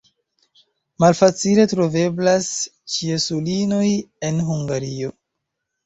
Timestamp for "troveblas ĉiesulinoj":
1.75-3.87